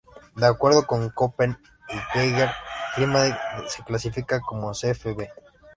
[0.35, 1.55] De acuerdo con Köppen
[1.87, 2.49] y Geiger
[2.95, 3.25] clima
[3.67, 5.29] se clasifica como Cfb.